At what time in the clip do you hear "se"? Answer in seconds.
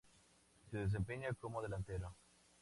0.71-0.77